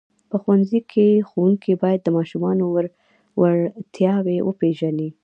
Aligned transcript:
په 0.29 0.35
ښوونځیو 0.41 0.81
کې 0.91 1.25
ښوونکي 1.29 1.73
باید 1.83 1.99
د 2.03 2.07
ماشومانو 2.17 2.63
وړتیاوې 3.39 4.37
وپېژني. 4.47 5.09